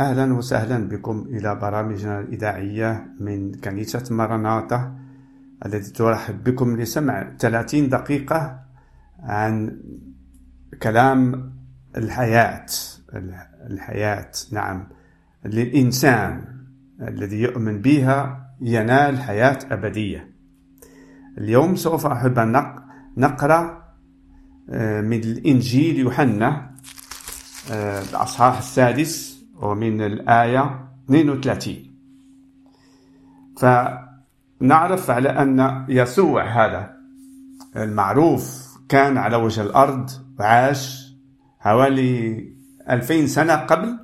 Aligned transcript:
أهلا 0.00 0.34
وسهلا 0.34 0.88
بكم 0.88 1.26
إلى 1.28 1.54
برامجنا 1.54 2.20
الإذاعية 2.20 3.06
من 3.20 3.52
كنيسة 3.52 4.04
مرناطة 4.10 4.94
التي 5.66 5.92
ترحب 5.92 6.44
بكم 6.44 6.80
لسمع 6.80 7.32
30 7.38 7.88
دقيقة 7.88 8.60
عن 9.22 9.80
كلام 10.82 11.52
الحياة 11.96 12.66
الحياة 13.70 14.30
نعم 14.52 14.88
للإنسان 15.44 16.44
الذي 17.00 17.40
يؤمن 17.40 17.80
بها 17.80 18.50
ينال 18.60 19.18
حياة 19.18 19.58
أبدية. 19.70 20.30
اليوم 21.38 21.76
سوف 21.76 22.06
أحب 22.06 22.38
أن 22.38 22.76
نقرأ 23.16 23.80
آه، 24.70 25.00
من 25.00 25.18
الإنجيل 25.18 25.98
يوحنا 25.98 26.70
آه، 27.70 28.02
الأصحاح 28.02 28.58
السادس 28.58 29.29
ومن 29.60 30.00
الآية 30.00 30.88
32 31.06 31.74
فنعرف 33.58 35.10
على 35.10 35.28
أن 35.28 35.84
يسوع 35.88 36.44
هذا 36.44 36.96
المعروف 37.76 38.70
كان 38.88 39.18
على 39.18 39.36
وجه 39.36 39.62
الأرض 39.62 40.10
وعاش 40.38 41.14
حوالي 41.58 42.48
ألفين 42.90 43.26
سنة 43.26 43.54
قبل 43.54 43.98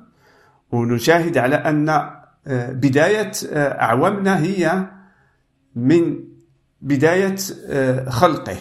ونشاهد 0.71 1.37
على 1.37 1.55
أن 1.55 1.89
آه، 1.89 2.71
بداية 2.71 3.31
أعوامنا 3.53 4.39
هي 4.39 4.87
من 5.75 6.23
بداية 6.81 7.35
خلقه. 8.09 8.57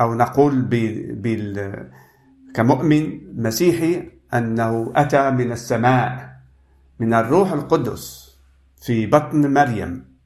أو 0.00 0.14
نقول 0.14 0.60
كمؤمن 2.54 3.20
مسيحي 3.42 4.17
أنه 4.34 4.92
أتى 4.96 5.30
من 5.30 5.52
السماء 5.52 6.38
من 6.98 7.14
الروح 7.14 7.52
القدس 7.52 8.36
في 8.82 9.06
بطن 9.06 9.52
مريم. 9.52 10.18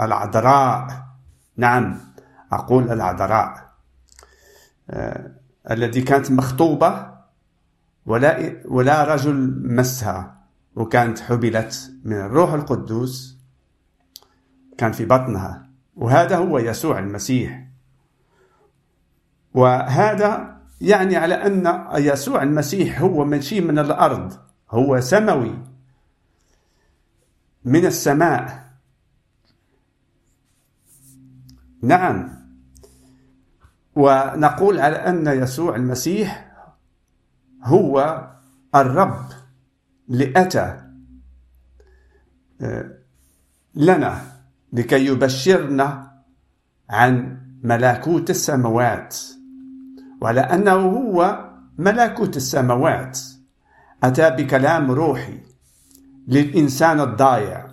العذراء 0.00 1.06
نعم 1.56 1.98
أقول 2.52 2.90
العذراء. 2.90 3.70
آه 4.90 5.30
التي 5.70 6.02
كانت 6.02 6.30
مخطوبة 6.30 7.10
ولا 8.06 8.62
ولا 8.64 9.14
رجل 9.14 9.62
مسها 9.64 10.36
وكانت 10.76 11.20
حبلت 11.20 11.92
من 12.04 12.16
الروح 12.16 12.52
القدس 12.52 13.36
كان 14.78 14.92
في 14.92 15.04
بطنها. 15.04 15.68
وهذا 15.96 16.36
هو 16.36 16.58
يسوع 16.58 16.98
المسيح. 16.98 17.66
وهذا 19.54 20.59
يعني 20.80 21.16
على 21.16 21.34
أن 21.34 21.84
يسوع 21.94 22.42
المسيح 22.42 23.00
هو 23.00 23.24
مشي 23.24 23.60
من 23.60 23.78
الأرض. 23.78 24.38
هو 24.70 25.00
سموي 25.00 25.58
من 27.64 27.86
السماء. 27.86 28.70
نعم. 31.82 32.40
ونقول 33.94 34.80
على 34.80 34.96
أن 34.96 35.26
يسوع 35.26 35.76
المسيح 35.76 36.52
هو 37.62 38.26
الرب 38.74 39.24
لأتى. 40.08 40.82
لنا 43.74 44.22
لكي 44.72 45.06
يبشرنا 45.06 46.20
عن 46.90 47.40
ملكوت 47.62 48.30
السماوات. 48.30 49.16
وعلى 50.20 50.40
أنه 50.40 50.72
هو 50.72 51.50
ملكوت 51.78 52.36
السماوات. 52.36 53.20
أتى 54.02 54.30
بكلام 54.30 54.90
روحي 54.90 55.40
للإنسان 56.28 57.00
الضايع 57.00 57.70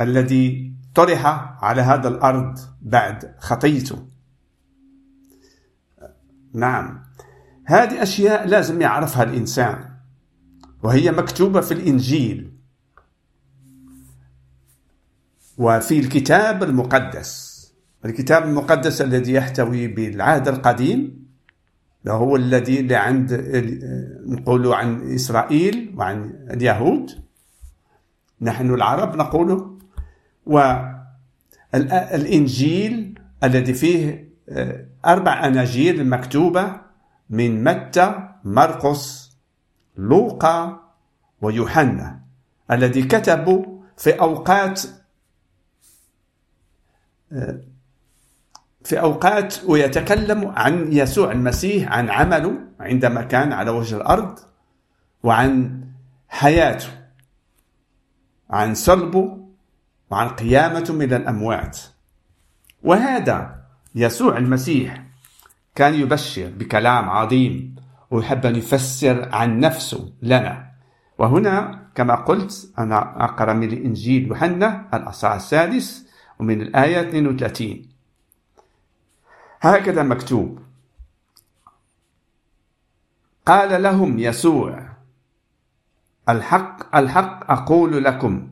الذي 0.00 0.72
طرح 0.94 1.26
على 1.64 1.82
هذا 1.82 2.08
الأرض 2.08 2.58
بعد 2.82 3.34
خطيته. 3.38 4.06
نعم 6.54 7.02
هذه 7.64 8.02
أشياء 8.02 8.46
لازم 8.46 8.80
يعرفها 8.80 9.22
الإنسان 9.22 9.84
وهي 10.82 11.10
مكتوبة 11.12 11.60
في 11.60 11.74
الإنجيل 11.74 12.52
وفي 15.58 16.00
الكتاب 16.00 16.62
المقدس. 16.62 17.52
الكتاب 18.04 18.44
المقدس 18.44 19.00
الذي 19.00 19.32
يحتوي 19.32 19.86
بالعهد 19.86 20.48
القديم 20.48 21.21
هو 22.08 22.36
الذي 22.36 22.80
اللي 22.80 22.96
عند 22.96 23.32
نقول 24.26 24.72
عن 24.72 25.14
إسرائيل 25.14 25.94
وعن 25.96 26.46
اليهود. 26.50 27.10
نحن 28.40 28.74
العرب 28.74 29.16
نقول 29.16 29.78
والإنجيل 31.74 33.18
الذي 33.44 33.74
فيه 33.74 34.32
آه، 34.48 34.86
أربع 35.06 35.46
أناجيل 35.46 36.08
مكتوبة 36.08 36.80
من 37.30 37.64
متى؟ 37.64 38.28
مرقس 38.44 39.32
لوقا 39.96 40.80
ويوحنا 41.42 42.20
الذي 42.70 43.02
كتبوا 43.02 43.64
في 43.96 44.10
أوقات 44.20 44.82
آه، 47.32 47.60
في 48.84 49.00
أوقات 49.00 49.64
ويتكلم 49.64 50.52
عن 50.56 50.92
يسوع 50.92 51.32
المسيح 51.32 51.92
عن 51.92 52.10
عمله 52.10 52.58
عندما 52.80 53.22
كان 53.22 53.52
على 53.52 53.70
وجه 53.70 53.96
الأرض 53.96 54.38
وعن 55.22 55.80
حياته 56.28 56.88
عن 58.50 58.74
صلبه 58.74 59.38
وعن 60.10 60.28
قيامته 60.28 60.94
من 60.94 61.12
الأموات. 61.12 61.78
وهذا 62.82 63.62
يسوع 63.94 64.38
المسيح 64.38 65.02
كان 65.74 65.94
يبشر 65.94 66.50
بكلام 66.58 67.10
عظيم 67.10 67.76
ويحب 68.10 68.46
أن 68.46 68.56
يفسر 68.56 69.28
عن 69.32 69.60
نفسه 69.60 70.12
لنا. 70.22 70.72
وهنا 71.18 71.82
كما 71.94 72.14
قلت 72.14 72.72
أنا 72.78 73.24
أقرأ 73.24 73.52
من 73.52 73.72
الإنجيل 73.72 74.26
يوحنا 74.26 74.88
الأصحاح 74.94 75.34
السادس 75.34 76.06
ومن 76.38 76.60
الآية 76.62 77.00
32 77.00 77.91
هكذا 79.62 80.02
مكتوب. 80.02 80.58
قال 83.46 83.82
لهم 83.82 84.18
يسوع 84.18 84.88
الحق 86.28 86.96
الحق 86.96 87.50
أقول 87.50 88.04
لكم 88.04 88.48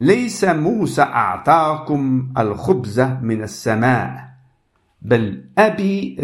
ليس 0.00 0.44
موسى 0.44 1.02
أعطاكم 1.02 2.32
الخبز 2.38 3.00
من 3.00 3.42
السماء 3.42 4.28
بل 5.02 5.44
أبي 5.58 6.16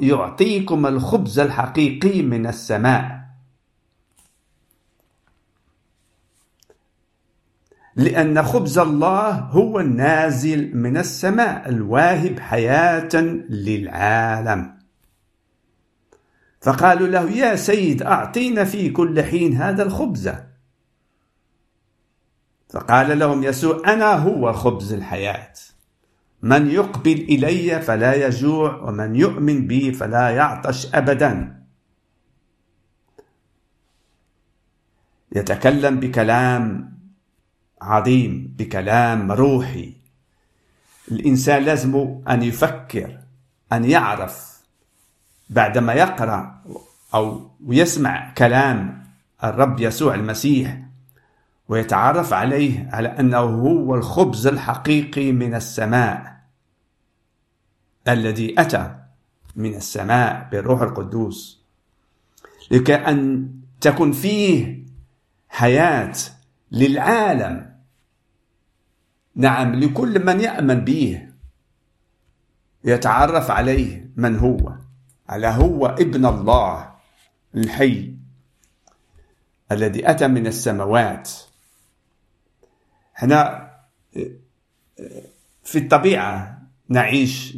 يعطيكم 0.00 0.86
الخبز 0.86 1.38
الحقيقي 1.38 2.22
من 2.22 2.46
السماء. 2.46 3.21
لأن 7.96 8.42
خبز 8.42 8.78
الله 8.78 9.30
هو 9.30 9.80
النازل 9.80 10.76
من 10.76 10.96
السماء 10.96 11.68
الواهب 11.68 12.38
حياة 12.40 13.16
للعالم. 13.50 14.78
فقالوا 16.60 17.08
له 17.08 17.30
يا 17.30 17.56
سيد 17.56 18.02
أعطينا 18.02 18.64
في 18.64 18.90
كل 18.90 19.22
حين 19.22 19.56
هذا 19.56 19.82
الخبز. 19.82 20.32
فقال 22.70 23.18
لهم 23.18 23.42
يسوع 23.42 23.82
أنا 23.86 24.12
هو 24.12 24.52
خبز 24.52 24.92
الحياة. 24.92 25.52
من 26.42 26.70
يقبل 26.70 27.12
إلي 27.12 27.82
فلا 27.82 28.26
يجوع 28.26 28.76
ومن 28.76 29.16
يؤمن 29.16 29.66
بي 29.66 29.92
فلا 29.92 30.30
يعطش 30.30 30.94
أبدا. 30.94 31.62
يتكلم 35.36 36.00
بكلام 36.00 36.92
عظيم 37.82 38.54
بكلام 38.58 39.32
روحي. 39.32 39.92
الإنسان 41.10 41.62
لازم 41.62 42.20
أن 42.28 42.42
يفكر 42.42 43.18
أن 43.72 43.84
يعرف 43.84 44.62
بعدما 45.50 45.92
يقرأ 45.92 46.62
أو 47.14 47.50
يسمع 47.68 48.32
كلام 48.34 49.06
الرب 49.44 49.80
يسوع 49.80 50.14
المسيح 50.14 50.82
ويتعرف 51.68 52.32
عليه 52.32 52.88
على 52.92 53.08
أنه 53.08 53.38
هو 53.38 53.94
الخبز 53.94 54.46
الحقيقي 54.46 55.32
من 55.32 55.54
السماء 55.54 56.36
الذي 58.08 58.60
أتى 58.60 58.94
من 59.56 59.74
السماء 59.74 60.48
بالروح 60.52 60.82
القدوس. 60.82 61.62
لكي 62.70 62.94
أن 62.94 63.48
تكون 63.80 64.12
فيه 64.12 64.82
حياة 65.48 66.14
للعالم 66.72 67.71
نعم 69.36 69.74
لكل 69.74 70.24
من 70.24 70.40
يأمن 70.40 70.84
به 70.84 71.28
يتعرف 72.84 73.50
عليه 73.50 74.10
من 74.16 74.36
هو. 74.38 74.72
على 75.28 75.46
هو 75.46 75.86
ابن 75.86 76.26
الله 76.26 76.94
الحي 77.54 78.14
الذي 79.72 80.10
أتى 80.10 80.28
من 80.28 80.46
السماوات. 80.46 81.30
إحنا 83.16 83.70
في 85.64 85.78
الطبيعة 85.78 86.62
نعيش 86.88 87.56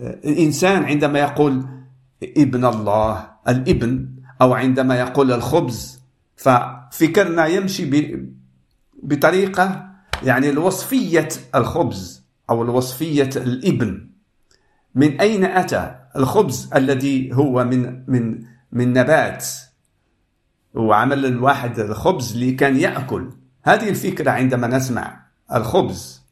الإنسان 0.00 0.84
عندما 0.84 1.18
يقول 1.18 1.66
ابن 2.22 2.64
الله 2.64 3.30
الابن 3.48 4.08
أو 4.42 4.54
عندما 4.54 5.00
يقول 5.00 5.32
الخبز 5.32 6.00
ففكرنا 6.36 7.46
يمشي 7.46 8.16
بطريقة 9.02 9.95
يعني 10.22 10.50
الوصفية 10.50 11.28
الخبز 11.54 12.24
أو 12.50 12.62
الوصفية 12.62 13.30
الإبن. 13.36 14.10
من 14.94 15.20
أين 15.20 15.44
أتى 15.44 15.94
الخبز 16.16 16.70
الذي 16.74 17.34
هو 17.34 17.64
من 17.64 18.04
من 18.10 18.44
من 18.72 18.92
نبات؟ 18.92 19.46
وعمل 20.74 21.26
الواحد 21.26 21.78
الخبز 21.78 22.32
اللي 22.32 22.52
كان 22.52 22.76
يأكل. 22.76 23.30
هذه 23.62 23.88
الفكرة 23.88 24.30
عندما 24.30 24.66
نسمع 24.66 25.26
الخبز. 25.54 26.22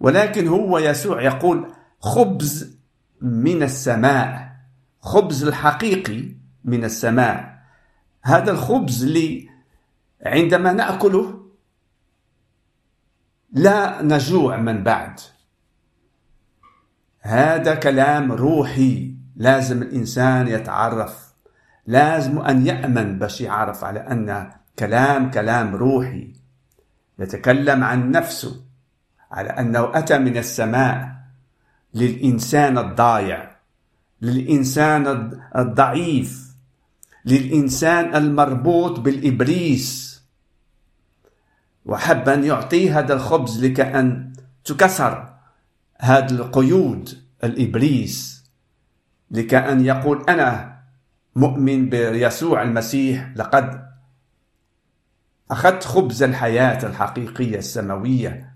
ولكن 0.00 0.48
هو 0.48 0.78
يسوع 0.78 1.22
يقول 1.22 1.72
خبز 2.00 2.78
من 3.20 3.62
السماء. 3.62 4.56
خبز 5.00 5.44
الحقيقي 5.44 6.24
من 6.64 6.84
السماء. 6.84 7.58
هذا 8.22 8.50
الخبز 8.50 9.04
اللي 9.04 9.48
عندما 10.26 10.72
نأكله 10.72 11.43
لا 13.54 14.02
نجوع 14.02 14.56
من 14.56 14.82
بعد. 14.82 15.20
هذا 17.20 17.74
كلام 17.74 18.32
روحي. 18.32 19.14
لازم 19.36 19.82
الإنسان 19.82 20.48
يتعرف. 20.48 21.34
لازم 21.86 22.38
أن 22.38 22.66
يأمن 22.66 23.18
باش 23.18 23.40
يعرف 23.40 23.84
على 23.84 24.00
أن 24.00 24.50
كلام 24.78 25.30
كلام 25.30 25.74
روحي. 25.74 26.32
يتكلم 27.18 27.84
عن 27.84 28.10
نفسه. 28.10 28.64
على 29.30 29.48
أنه 29.48 29.98
أتى 29.98 30.18
من 30.18 30.36
السماء 30.36 31.14
للإنسان 31.94 32.78
الضايع 32.78 33.56
للإنسان 34.22 35.30
الضعيف 35.56 36.54
للإنسان 37.24 38.16
المربوط 38.16 39.00
بالإبليس. 39.00 40.13
وحب 41.84 42.28
ان 42.28 42.44
يعطيه 42.44 42.98
هذا 42.98 43.14
الخبز 43.14 43.64
لكأن 43.64 44.32
تكسر. 44.64 45.34
هذه 45.98 46.30
القيود 46.30 47.08
الإبليس 47.44 48.44
لكأن 49.30 49.84
يقول 49.84 50.24
أنا 50.28 50.80
مؤمن 51.36 51.88
بيسوع 51.88 52.62
المسيح 52.62 53.32
لقد 53.36 53.84
أخذت 55.50 55.84
خبز 55.84 56.22
الحياة 56.22 56.86
الحقيقية 56.86 57.58
السماوية. 57.58 58.54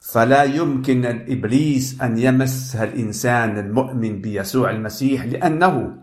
فلا 0.00 0.42
يمكن 0.42 1.06
الإبليس 1.06 2.00
أن 2.02 2.18
يمس 2.18 2.76
الإنسان 2.76 3.58
المؤمن 3.58 4.20
بيسوع 4.20 4.70
المسيح 4.70 5.24
لأنه 5.24 5.96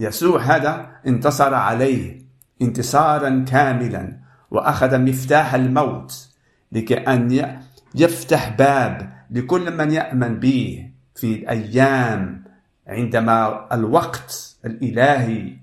يسوع 0.00 0.42
هذا 0.42 0.90
انتصر 1.06 1.54
عليه 1.54 2.22
انتصارا 2.62 3.44
كاملا. 3.48 4.25
وأخذ 4.50 4.98
مفتاح 4.98 5.54
الموت 5.54 6.28
لكي 6.72 6.94
أن 6.94 7.58
يفتح 7.94 8.48
باب 8.48 9.12
لكل 9.30 9.76
من 9.76 9.92
يأمن 9.92 10.40
به 10.40 10.90
في 11.14 11.34
الأيام 11.34 12.44
عندما 12.86 13.66
الوقت 13.72 14.56
الإلهي 14.64 15.56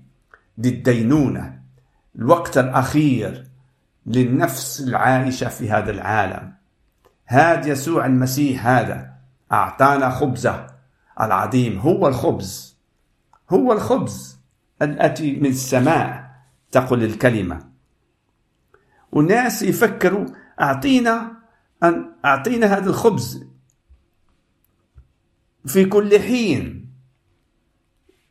للدينونة 0.58 1.64
الوقت 2.18 2.58
الأخير 2.58 3.44
للنفس 4.06 4.80
العائشه 4.80 5.48
في 5.48 5.70
هذا 5.70 5.90
العالم. 5.90 6.52
هذا 7.26 7.68
يسوع 7.68 8.06
المسيح 8.06 8.66
هذا 8.66 9.10
أعطانا 9.52 10.10
خبزة. 10.10 10.66
العظيم 11.20 11.78
هو 11.78 12.08
الخبز 12.08 12.76
هو 13.50 13.72
الخبز 13.72 14.38
الأتي 14.82 15.36
من 15.36 15.46
السماء 15.46 16.30
تقول 16.70 17.04
الكلمة. 17.04 17.73
والناس 19.14 19.62
يفكروا 19.62 20.26
أعطينا 20.60 21.32
أن 21.82 22.12
أعطينا 22.24 22.66
هذا 22.66 22.90
الخبز 22.90 23.46
في 25.66 25.84
كل 25.84 26.20
حين. 26.20 26.90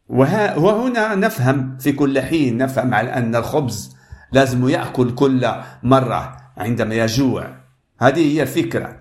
وهنا 0.09 1.15
نفهم 1.15 1.77
في 1.77 1.91
كل 1.91 2.21
حين 2.21 2.57
نفهم 2.57 2.93
على 2.93 3.13
أن 3.13 3.35
الخبز 3.35 3.95
لازم 4.31 4.69
يأكل 4.69 5.15
كل 5.15 5.51
مرة 5.83 6.37
عندما 6.57 6.95
يجوع. 6.95 7.57
هذه 7.99 8.33
هي 8.35 8.41
الفكرة 8.41 8.99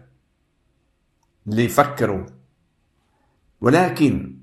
اللي 1.47 1.65
يفكروا. 1.65 2.27
ولكن 3.61 4.39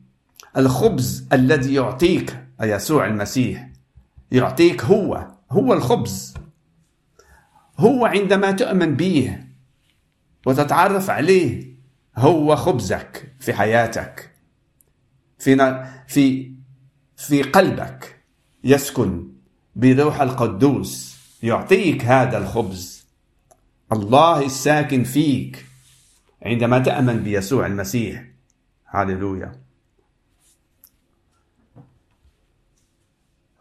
الخبز 0.58 1.28
الذي 1.34 1.74
يعطيك 1.74 2.46
يسوع 2.62 3.06
المسيح 3.06 3.70
يعطيك 4.32 4.84
هو 4.84 5.28
هو 5.52 5.74
الخبز. 5.74 6.34
هو 7.80 8.06
عندما 8.06 8.52
تؤمن 8.52 8.96
به 8.96 9.44
وتتعرف 10.46 11.10
عليه 11.10 11.76
هو 12.18 12.56
خبزك 12.56 13.34
في 13.40 13.54
حياتك 13.54 14.32
في 15.40 15.86
في 16.08 16.54
في 17.18 17.44
قلبك 17.44 18.22
يسكن 18.64 19.28
بروح 19.76 20.22
القدوس 20.22 21.18
يعطيك 21.44 22.06
هذا 22.06 22.38
الخبز. 22.38 23.08
الله 23.92 24.46
الساكن 24.46 25.04
فيك 25.04 25.66
عندما 26.46 26.80
تأمن 26.80 27.24
بيسوع 27.24 27.66
المسيح. 27.66 28.26
هاللويا 28.90 29.52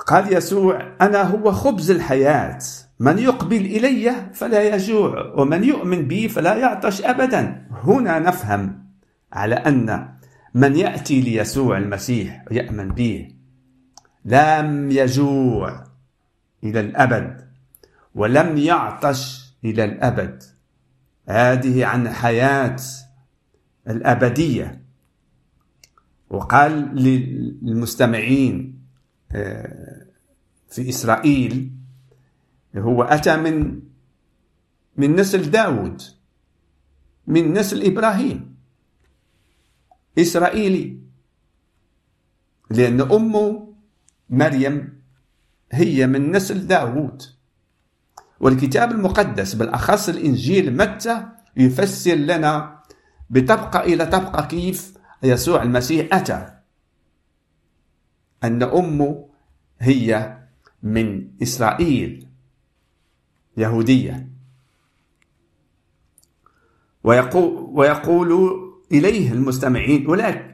قال 0.07 0.33
يسوع 0.33 0.97
أنا 1.01 1.23
هو 1.23 1.53
خبز 1.53 1.91
الحياة. 1.91 2.59
من 3.01 3.19
يقبل 3.19 3.57
إلي 3.57 4.31
فلا 4.35 4.75
يجوع 4.75 5.33
ومن 5.37 5.65
يؤمن 5.65 6.09
بي 6.09 6.29
فلا 6.29 6.57
يعطش 6.57 7.03
أبدا. 7.03 7.67
هنا 7.71 8.19
نفهم 8.19 8.85
على 9.33 9.55
أن 9.55 10.09
من 10.55 10.77
يأتي 10.77 11.21
ليسوع 11.21 11.79
المسيح 11.79 12.45
ويأمن 12.51 12.89
به 12.89 13.29
لم 14.25 14.91
يجوع 14.91 15.85
إلى 16.65 16.81
الأبد 16.81 17.49
ولم 18.15 18.59
يعطش 18.59 19.53
إلى 19.65 19.85
الأبد. 19.85 20.43
هذه 21.29 21.87
عن 21.87 22.09
حياة 22.09 22.77
الأبدية. 23.89 24.83
وقال 26.31 26.73
للمستمعين 26.95 28.79
آه، 29.33 30.07
في 30.71 30.89
إسرائيل 30.89 31.78
هو 32.77 33.03
أتى 33.03 33.37
من 33.37 33.81
من 34.97 35.17
نسل 35.17 35.51
داود 35.51 36.03
من 37.27 37.53
نسل 37.53 37.85
إبراهيم. 37.85 38.57
إسرائيلي. 40.19 41.01
لأن 42.71 43.01
أمه 43.01 43.75
مريم 44.31 45.03
هي 45.73 46.07
من 46.07 46.33
نسل 46.33 46.67
داود. 46.67 47.23
والكتاب 48.41 48.91
المقدس 48.91 49.55
بالأخص 49.55 50.09
الإنجيل 50.09 50.77
متى 50.77 51.27
يفسر 51.57 52.15
لنا 52.15 52.83
بطبقة 53.31 53.81
إلى 53.81 54.07
طبقة 54.07 54.47
كيف 54.47 54.99
يسوع 55.23 55.63
المسيح 55.63 56.15
أتى. 56.15 56.55
أن 58.45 58.63
أمه 58.63 59.29
هي 59.79 60.39
من 60.83 61.31
إسرائيل. 61.43 62.28
يهودية. 63.59 64.29
ويقول, 67.05 67.69
ويقول 67.73 68.61
إليه 68.93 69.33
المستمعين 69.33 70.07
ولكن 70.11 70.49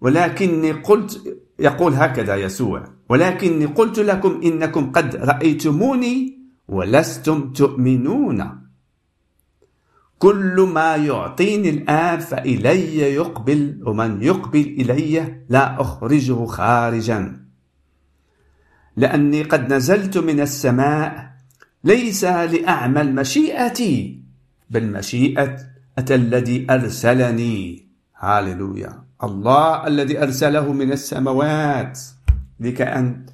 ولكني 0.00 0.72
قلت 0.72 1.38
يقول 1.58 1.94
هكذا 1.94 2.36
يسوع 2.36 2.84
ولكني 3.08 3.66
قلت 3.66 3.98
لكم 3.98 4.40
إنكم 4.44 4.92
قد 4.92 5.16
رأيتموني 5.16 6.38
ولستم 6.68 7.52
تؤمنون. 7.52 8.62
كل 10.18 10.68
ما 10.74 10.96
يعطيني 10.96 11.70
الآب 11.70 12.20
فإلي 12.20 13.14
يقبل 13.14 13.82
ومن 13.86 14.22
يقبل 14.22 14.60
إلي 14.60 15.42
لا 15.48 15.80
أخرجه 15.80 16.44
خارجا. 16.44 17.42
لأني 18.96 19.42
قد 19.42 19.72
نزلت 19.72 20.18
من 20.18 20.40
السماء 20.40 21.31
ليس 21.84 22.24
لأعمل 22.24 23.14
مشيئتي 23.14 24.22
بل 24.70 24.86
مشيئة 24.86 25.56
الذي 26.10 26.66
أرسلني. 26.70 27.88
هاللويا. 28.18 29.04
الله 29.24 29.86
الذي 29.86 30.22
أرسله 30.22 30.72
من 30.72 30.92
السماوات. 30.92 32.00
لكأن 32.60 33.26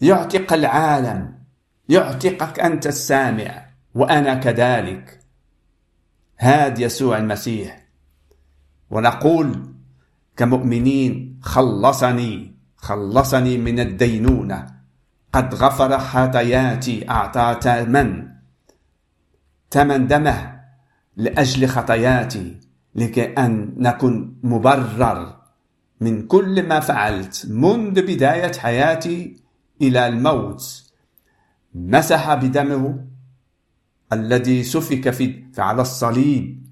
يعتق 0.00 0.52
العالم 0.52 1.34
يعتقك 1.88 2.60
أنت 2.60 2.86
السامع 2.86 3.66
وأنا 3.94 4.34
كذلك. 4.34 5.20
هاد 6.38 6.78
يسوع 6.78 7.18
المسيح. 7.18 7.86
ونقول 8.90 9.74
كمؤمنين 10.36 11.40
خلصني 11.42 12.54
خلصني 12.76 13.58
من 13.58 13.80
الدينونة. 13.80 14.79
قد 15.32 15.54
غفر 15.54 15.98
خطاياتي 15.98 17.10
أعطى 17.10 17.58
ثمن 17.62 18.28
ثمن 19.70 20.06
دمه 20.06 20.60
لأجل 21.16 21.68
خطاياتي 21.68 22.60
لكي 22.94 23.24
أن 23.24 23.74
نكون 23.76 24.40
مبرر 24.42 25.36
من 26.00 26.26
كل 26.26 26.62
ما 26.62 26.80
فعلت 26.80 27.46
منذ 27.50 28.02
بداية 28.02 28.52
حياتي 28.52 29.36
إلى 29.82 30.06
الموت. 30.06 30.84
مسح 31.74 32.34
بدمه 32.34 33.04
الذي 34.12 34.62
سفك 34.62 35.10
في 35.10 35.44
على 35.58 35.82
الصليب. 35.82 36.66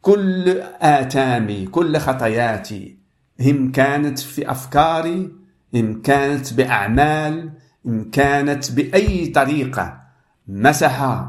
كل 0.00 0.60
آثامي 0.80 1.66
كل 1.66 1.98
خطاياتي 1.98 2.98
إن 3.40 3.72
كانت 3.72 4.18
في 4.18 4.50
أفكاري 4.50 5.41
إن 5.74 6.02
كانت 6.02 6.52
بأعمال 6.52 7.52
إن 7.86 8.10
كانت 8.10 8.72
بأي 8.72 9.26
طريقة 9.26 10.02
مسح 10.48 11.24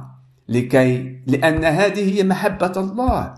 لكي 0.49 1.19
لأن 1.27 1.65
هذه 1.65 2.15
هي 2.15 2.23
محبة 2.23 2.73
الله 2.77 3.33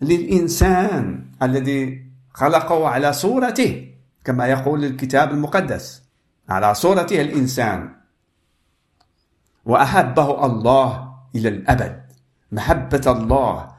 للإنسان 0.00 1.26
الذي 1.42 2.04
خلقه 2.34 2.88
على 2.88 3.12
صورته 3.12 3.90
كما 4.24 4.46
يقول 4.46 4.84
الكتاب 4.84 5.30
المقدس 5.30 6.02
على 6.48 6.74
صورته 6.74 7.20
الإنسان. 7.20 7.94
وأحبه 9.64 10.46
الله 10.46 11.14
إلى 11.34 11.48
الأبد 11.48 12.02
محبة 12.52 13.02
الله 13.06 13.72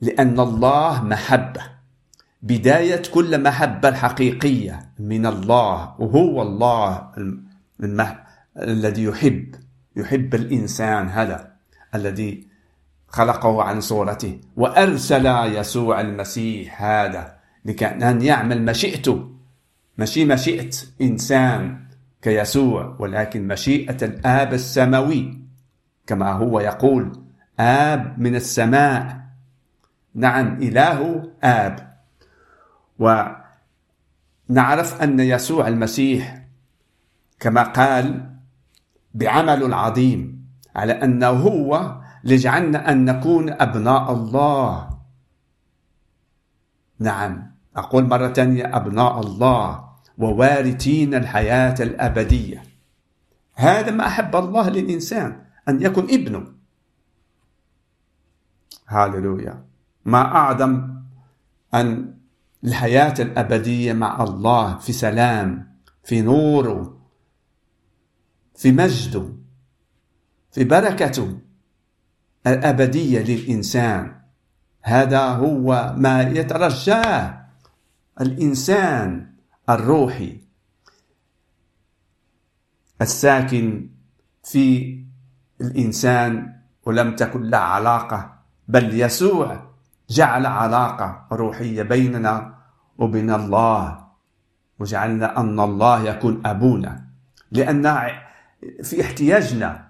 لأن 0.00 0.40
الله 0.40 1.04
محبة. 1.04 1.77
بداية 2.42 3.02
كل 3.14 3.42
محبة 3.42 3.92
حقيقية 3.92 4.90
من 4.98 5.26
الله 5.26 5.94
وهو 5.98 6.42
الله 6.42 7.10
المح... 7.80 8.24
الذي 8.58 9.02
يحب 9.04 9.54
يحب 9.96 10.34
الإنسان 10.34 11.08
هذا 11.08 11.52
الذي 11.94 12.46
خلقه 13.08 13.62
عن 13.62 13.80
صورته. 13.80 14.40
وأرسل 14.56 15.26
يسوع 15.26 16.00
المسيح 16.00 16.82
هذا 16.82 17.36
لكي 17.64 17.86
أن 17.86 18.22
يعمل 18.22 18.64
مشيئته 18.64 19.30
مشي 19.98 20.24
مشيئة 20.24 20.70
إنسان 21.00 21.80
كيسوع 22.22 22.96
ولكن 22.98 23.48
مشيئة 23.48 24.04
الآب 24.04 24.54
السماوي. 24.54 25.38
كما 26.06 26.32
هو 26.32 26.60
يقول 26.60 27.22
آب 27.60 28.18
من 28.18 28.36
السماء. 28.36 29.20
نعم 30.14 30.62
إله 30.62 31.30
آب. 31.42 31.87
ونعرف 32.98 35.02
أن 35.02 35.20
يسوع 35.20 35.68
المسيح 35.68 36.48
كما 37.40 37.62
قال 37.62 38.34
بعمله 39.14 39.66
العظيم 39.66 40.48
على 40.76 40.92
أنه 40.92 41.28
هو 41.28 42.00
لجعلنا 42.24 42.92
أن 42.92 43.04
نكون 43.04 43.50
أبناء 43.50 44.12
الله. 44.12 44.98
نعم 46.98 47.52
أقول 47.76 48.04
مرة 48.04 48.28
ثانية 48.28 48.76
أبناء 48.76 49.20
الله 49.20 49.88
ووارثين 50.18 51.14
الحياة 51.14 51.74
الأبدية. 51.80 52.62
هذا 53.54 53.90
ما 53.90 54.06
أحب 54.06 54.36
الله 54.36 54.70
للإنسان 54.70 55.44
أن 55.68 55.82
يكون 55.82 56.04
ابنه. 56.04 56.46
هاللويا. 58.88 59.64
ما 60.04 60.18
أعظم 60.18 60.94
أن 61.74 62.17
الحياة 62.64 63.14
الأبدية 63.18 63.92
مع 63.92 64.22
الله 64.24 64.78
في 64.78 64.92
سلام 64.92 65.76
في 66.04 66.20
نوره 66.22 66.98
في 68.54 68.72
مجده 68.72 69.32
في 70.50 70.64
بركته 70.64 71.38
الأبدية 72.46 73.20
للإنسان. 73.20 74.20
هذا 74.82 75.28
هو 75.28 75.94
ما 75.96 76.22
يترجاه 76.22 77.44
الإنسان 78.20 79.32
الروحي. 79.68 80.40
الساكن 83.02 83.90
في 84.44 84.98
الإنسان 85.60 86.60
ولم 86.84 87.16
تكن 87.16 87.42
له 87.42 87.58
علاقة 87.58 88.38
بل 88.68 89.00
يسوع 89.00 89.67
جعل 90.10 90.46
علاقة 90.46 91.26
روحية 91.32 91.82
بيننا 91.82 92.54
وبين 92.98 93.30
الله 93.30 94.08
وجعلنا 94.78 95.40
أن 95.40 95.60
الله 95.60 96.08
يكون 96.08 96.46
أبونا 96.46 97.04
لأن 97.52 98.10
في 98.82 99.00
احتياجنا 99.00 99.88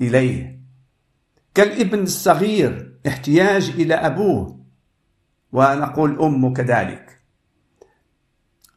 إليه. 0.00 0.60
كالابن 1.54 2.02
الصغير 2.02 2.98
احتياج 3.06 3.70
إلى 3.70 3.94
أبوه 3.94 4.60
ونقول 5.52 6.20
أمه 6.20 6.52
كذلك. 6.52 7.20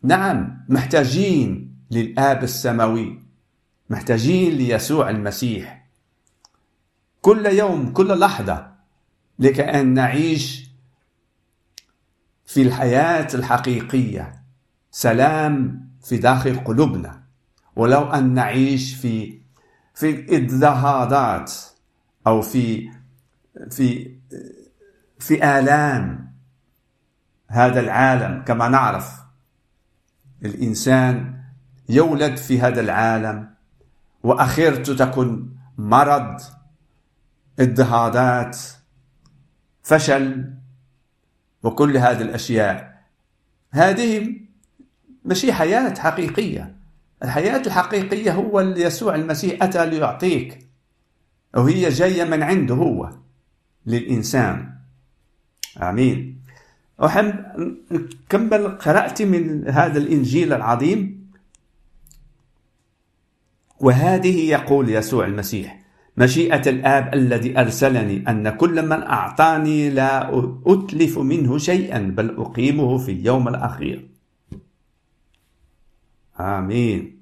نعم 0.03 0.65
محتاجين 0.69 1.77
للآب 1.91 2.43
السماوي 2.43 3.23
محتاجين 3.89 4.53
ليسوع 4.53 5.09
المسيح. 5.09 5.87
كل 7.21 7.45
يوم 7.45 7.93
كل 7.93 8.19
لحظة 8.19 8.71
لكي 9.39 9.63
أن 9.63 9.93
نعيش 9.93 10.66
في 12.47 12.61
الحياة 12.61 13.27
الحقيقية. 13.33 14.43
سلام 14.91 15.87
في 16.03 16.17
داخل 16.17 16.59
قلوبنا. 16.59 17.23
ولو 17.75 18.01
أن 18.01 18.33
نعيش 18.33 18.95
في 18.95 19.41
في 19.93 20.09
الاضطهادات 20.09 21.53
أو 22.27 22.41
في 22.41 22.89
في 23.71 24.17
في 25.19 25.59
آلام 25.59 26.33
هذا 27.47 27.79
العالم. 27.79 28.43
كما 28.43 28.67
نعرف 28.67 29.19
الإنسان 30.45 31.43
يولد 31.89 32.37
في 32.37 32.61
هذا 32.61 32.81
العالم 32.81 33.49
وأخيرته 34.23 34.95
تكون 34.95 35.57
مرض 35.77 36.41
اضطهادات 37.59 38.57
فشل 39.83 40.56
وكل 41.67 41.97
هذه 41.97 42.21
الأشياء. 42.21 43.03
هذه 43.71 44.35
مش 45.25 45.45
حياة 45.45 45.93
حقيقية. 45.99 46.75
الحياة 47.23 47.61
الحقيقية 47.67 48.33
هو 48.33 48.59
يسوع 48.61 49.15
المسيح 49.15 49.63
أتى 49.63 49.85
ليعطيك 49.85 50.59
وهي 51.55 51.89
جاية 51.89 52.23
من 52.23 52.43
عنده 52.43 52.75
هو 52.75 53.11
للإنسان. 53.85 54.73
آمين. 55.81 56.41
أحب 57.05 57.45
كمل 58.29 58.77
قرأت 58.77 59.21
من 59.21 59.69
هذا 59.69 59.97
الإنجيل 59.97 60.53
العظيم. 60.53 61.27
وهذه 63.79 64.49
يقول 64.49 64.89
يسوع 64.89 65.25
المسيح 65.25 65.79
مشيئة 66.17 66.69
الآب 66.69 67.13
الذي 67.13 67.59
أرسلني 67.59 68.23
أن 68.29 68.49
كل 68.49 68.85
من 68.85 69.03
أعطاني 69.03 69.89
لا 69.89 70.29
أتلف 70.65 71.19
منه 71.19 71.57
شيئا 71.57 71.99
بل 71.99 72.35
أقيمه 72.37 72.97
في 72.97 73.11
اليوم 73.11 73.47
الأخير. 73.47 74.09
آمين. 76.39 77.17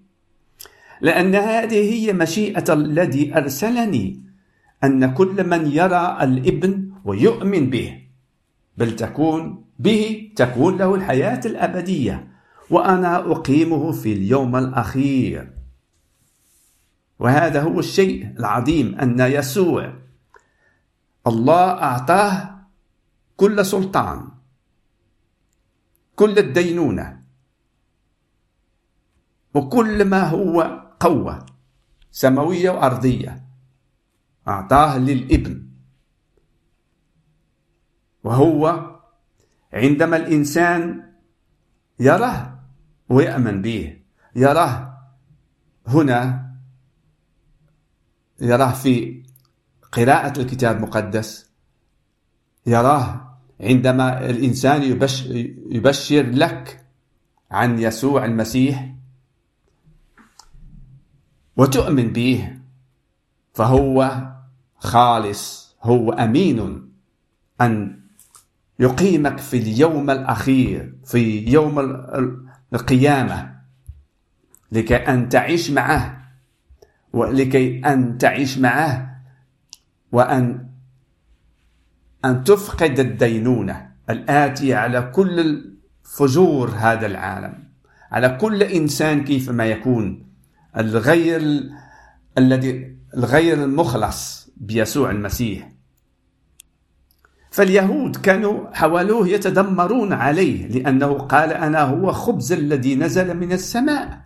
لأن 1.02 1.36
هذه 1.36 1.94
هي 1.94 2.14
مشيئة 2.14 2.74
الذي 2.74 3.38
أرسلني 3.38 4.22
أن 4.84 5.14
كل 5.14 5.48
من 5.48 5.72
يرى 5.72 6.18
الإبن 6.22 6.90
ويؤمن 7.06 7.70
به 7.70 8.00
بل 8.78 8.96
تكون 8.96 9.64
به 9.80 10.32
تكون 10.36 10.78
له 10.78 10.96
الحياة 10.96 11.42
الأبدية 11.46 12.28
وأنا 12.70 13.32
أقيمه 13.32 13.92
في 13.92 14.14
اليوم 14.14 14.56
الأخير. 14.56 15.56
وهذا 17.20 17.62
هو 17.62 17.80
الشيء 17.80 18.36
العظيم 18.40 18.96
أن 18.96 19.20
يسوع 19.20 19.94
الله 21.28 21.70
أعطاه 21.72 22.56
كل 23.38 23.66
سلطان 23.66 24.28
كل 26.16 26.40
الدينونة 26.40 27.24
وكل 29.54 30.06
ما 30.06 30.24
هو 30.30 30.82
قوة 31.00 31.46
سماوية 32.12 32.70
وأرضية 32.70 33.46
أعطاه 34.48 34.98
للإبن. 34.98 35.66
وهو 38.24 38.92
عندما 39.74 40.18
الإنسان 40.18 41.12
يراه 42.00 42.60
ويأمن 43.10 43.62
به 43.62 44.02
يراه 44.36 44.98
هنا 45.88 46.45
يراه 48.42 48.72
في 48.72 49.24
قراءة 49.92 50.42
الكتاب 50.42 50.76
المقدس 50.76 51.50
يراه 52.66 53.38
عندما 53.62 54.30
الإنسان 54.30 54.84
يبشر 55.72 56.22
لك 56.22 56.86
عن 57.52 57.80
يسوع 57.80 58.26
المسيح 58.26 58.96
وتؤمن 61.58 62.14
به 62.14 62.58
فهو 63.54 64.28
خالص 64.78 65.76
هو 65.84 66.12
أمين 66.12 66.90
أن 67.62 68.00
يقيمك 68.80 69.38
في 69.38 69.58
اليوم 69.58 70.10
الأخير 70.10 70.96
في 71.06 71.48
يوم 71.48 71.80
القيامة 72.74 73.56
لكي 74.72 74.96
أن 74.96 75.30
تعيش 75.30 75.72
معه. 75.72 76.15
ولكي 77.16 77.82
أن 77.86 78.18
تعيش 78.18 78.58
معه 78.58 79.22
وان 80.12 80.68
أن 82.26 82.44
تفقد 82.44 83.00
الدينونة 83.00 83.90
الآتية 84.10 84.76
على 84.76 85.02
كل 85.02 85.66
فجور 86.04 86.70
هذا 86.70 87.06
العالم. 87.06 87.64
على 88.12 88.30
كل 88.42 88.64
إنسان 88.64 89.24
كيفما 89.24 89.66
يكون. 89.66 90.26
الغير 90.78 91.64
الذي 92.38 92.96
الغير 93.18 93.64
المخلص 93.64 94.50
بيسوع 94.58 95.12
المسيح. 95.12 95.72
فاليهود 97.52 98.16
كانوا 98.16 98.74
حاولوه 98.74 99.28
يتدمرون 99.28 100.14
عليه 100.14 100.68
لأنه 100.68 101.14
قال 101.14 101.54
أنا 101.54 101.82
هو 101.82 102.12
خبز 102.12 102.52
الذي 102.52 102.96
نزل 102.96 103.38
من 103.38 103.52
السماء. 103.52 104.25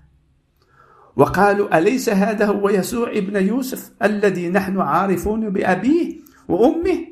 وقالوا 1.19 1.77
أليس 1.77 2.09
هذا 2.09 2.45
هو 2.45 2.69
يسوع 2.69 3.11
ابن 3.11 3.47
يوسف 3.47 3.91
الذي 4.03 4.49
نحن 4.49 4.79
عارفون 4.79 5.49
بأبيه 5.49 6.15
وأمه؟ 6.47 7.07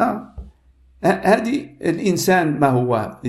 آه. 0.00 0.34
هذه 1.04 1.68
الإنسان 1.82 2.60
ما 2.60 2.68
هو؟ 2.68 3.20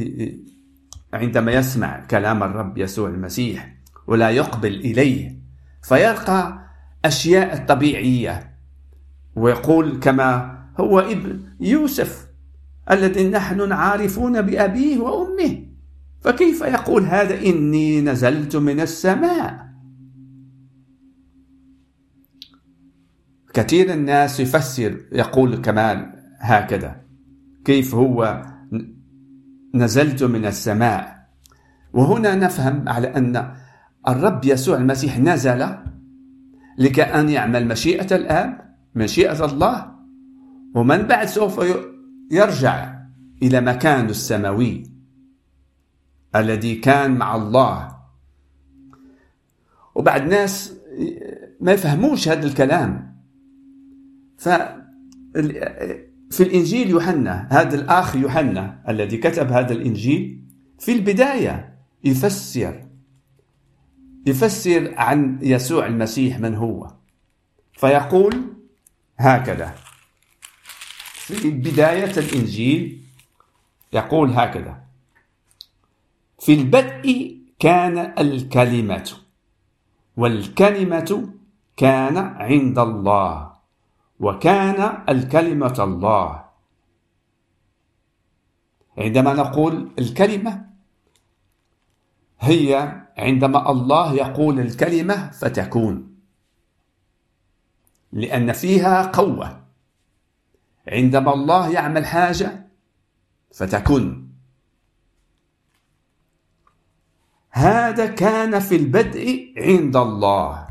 عندما 1.13 1.51
يسمع 1.51 2.05
كلام 2.05 2.43
الرب 2.43 2.77
يسوع 2.77 3.09
المسيح 3.09 3.75
ولا 4.07 4.29
يقبل 4.29 4.73
إليه 4.73 5.35
فيلقى 5.83 6.59
أشياء 7.05 7.65
طبيعية 7.65 8.57
ويقول 9.35 9.99
كما 9.99 10.59
هو 10.79 10.99
ابن 10.99 11.39
يوسف 11.59 12.27
الذي 12.91 13.29
نحن 13.29 13.71
عارفون 13.71 14.41
بأبيه 14.41 14.99
وأمه. 14.99 15.70
فكيف 16.21 16.61
يقول 16.61 17.03
هذا؟ 17.03 17.41
إني 17.41 18.01
نزلت 18.01 18.55
من 18.55 18.79
السماء. 18.79 19.71
كثير 23.53 23.93
الناس 23.93 24.39
يفسر 24.39 24.97
يقول 25.11 25.55
كمان 25.55 26.13
هكذا. 26.39 27.01
كيف 27.65 27.95
هو 27.95 28.45
نزلت 29.75 30.23
من 30.23 30.45
السماء؟ 30.45 31.27
وهنا 31.93 32.35
نفهم 32.35 32.89
على 32.89 33.07
أن 33.07 33.53
الرب 34.07 34.45
يسوع 34.45 34.77
المسيح 34.77 35.19
نزل 35.19 35.67
لكي 36.77 37.03
أن 37.03 37.29
يعمل 37.29 37.67
مشيئة 37.67 38.15
الآب 38.15 38.75
مشيئة 38.95 39.45
الله. 39.45 39.91
ومن 40.75 40.97
بعد 40.97 41.27
سوف 41.27 41.61
يرجع 42.31 43.01
إلى 43.43 43.61
مكانه 43.61 44.09
السماوي. 44.09 45.00
الذي 46.35 46.75
كان 46.75 47.11
مع 47.11 47.35
الله. 47.35 47.97
وبعد 49.95 50.27
ناس 50.27 50.73
ما 51.61 51.71
يفهموش 51.71 52.27
هذا 52.27 52.47
الكلام. 52.47 53.17
ف 54.37 54.49
في 56.31 56.43
الإنجيل 56.43 56.89
يوحنا 56.89 57.47
هذا 57.51 57.75
الأخ 57.75 58.15
يوحنا 58.15 58.83
الذي 58.89 59.17
كتب 59.17 59.51
هذا 59.51 59.73
الإنجيل 59.73 60.43
في 60.79 60.91
البداية 60.91 61.77
يفسر 62.03 62.85
يفسر 64.25 64.93
عن 64.97 65.39
يسوع 65.41 65.87
المسيح 65.87 66.39
من 66.39 66.55
هو. 66.55 66.93
فيقول 67.73 68.43
هكذا. 69.17 69.75
في 71.13 71.51
بداية 71.51 72.11
الإنجيل 72.17 73.01
يقول 73.93 74.29
هكذا. 74.29 74.83
في 76.41 76.53
البدء 76.53 77.37
كان 77.59 77.97
الكلمة 77.97 79.11
والكلمة 80.17 81.29
كان 81.77 82.17
عند 82.17 82.79
الله 82.79 83.53
وكان 84.19 85.03
الكلمة 85.09 85.75
الله. 85.79 86.45
عندما 88.97 89.33
نقول 89.33 89.91
الكلمة 89.99 90.65
هي 92.39 93.01
عندما 93.17 93.71
الله 93.71 94.13
يقول 94.13 94.59
الكلمة 94.59 95.31
فتكون 95.31 96.15
لأن 98.11 98.51
فيها 98.51 99.01
قوة. 99.01 99.61
عندما 100.87 101.33
الله 101.33 101.69
يعمل 101.69 102.05
حاجة 102.05 102.67
فتكون. 103.53 104.20
هذا 107.51 108.05
كان 108.05 108.59
في 108.59 108.75
البدء 108.75 109.53
عند 109.57 109.95
الله. 109.95 110.67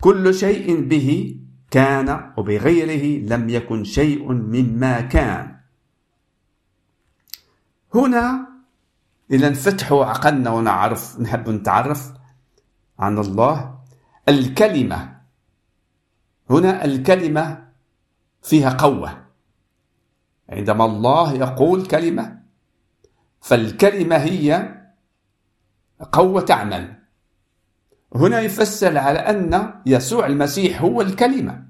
كل 0.00 0.34
شيء 0.34 0.80
به 0.88 1.40
كان 1.70 2.32
وبغيره 2.36 3.26
لم 3.26 3.48
يكن 3.48 3.84
شيء 3.84 4.32
مما 4.32 5.00
كان. 5.00 5.60
هنا 7.94 8.48
إذا 9.30 9.48
نفتحوا 9.48 10.04
عقلنا 10.04 10.50
ونعرف 10.50 11.20
نحب 11.20 11.50
نتعرف 11.50 12.12
عن 12.98 13.18
الله. 13.18 13.78
الكلمة 14.28 15.20
هنا 16.50 16.84
الكلمة 16.84 17.68
فيها 18.42 18.70
قوة. 18.70 19.24
عندما 20.48 20.84
الله 20.84 21.32
يقول 21.32 21.86
كلمة 21.86 22.43
فالكلمة 23.44 24.16
هي 24.16 24.74
قوة 26.12 26.40
تعمل. 26.40 26.94
هنا 28.14 28.40
يفسر 28.40 28.98
على 28.98 29.18
أن 29.18 29.72
يسوع 29.86 30.26
المسيح 30.26 30.82
هو 30.82 31.00
الكلمة. 31.00 31.66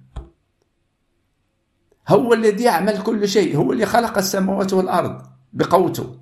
هو 2.09 2.35
الذي 2.35 2.65
يعمل 2.65 3.03
كل 3.03 3.29
شيء 3.29 3.57
هو 3.57 3.73
اللي 3.73 3.87
خلق 3.87 4.19
السماوات 4.19 4.73
والأرض 4.73 5.23
بقوته. 5.53 6.21